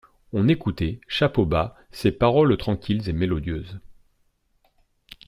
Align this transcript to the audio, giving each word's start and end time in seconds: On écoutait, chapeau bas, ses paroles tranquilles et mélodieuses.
On 0.33 0.47
écoutait, 0.47 0.99
chapeau 1.07 1.45
bas, 1.45 1.75
ses 1.91 2.11
paroles 2.11 2.57
tranquilles 2.57 3.07
et 3.07 3.13
mélodieuses. 3.13 3.79